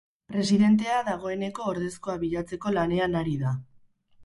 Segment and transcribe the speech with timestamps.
[0.29, 3.55] Presidentea dagoeneko ordezkoa bilatzeko lanean ari da.